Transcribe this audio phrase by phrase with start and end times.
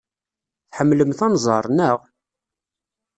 [0.71, 1.97] Tḥemmlemt anẓar, naɣ?